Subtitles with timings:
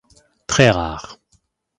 [0.47, 1.19] Très rare.